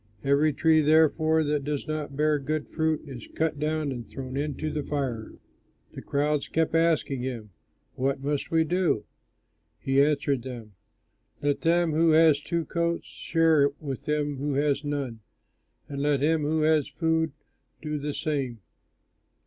[0.23, 4.71] Every tree, therefore, that does not bear good fruit is cut down and thrown into
[4.71, 5.33] the fire."
[5.93, 7.51] The crowds kept asking him,
[7.93, 9.05] "What must we do?"
[9.79, 10.71] He answered them,
[11.43, 15.19] "Let him who has two coats share with him who has none;
[15.87, 17.33] and let him who has food
[17.79, 18.59] do the same."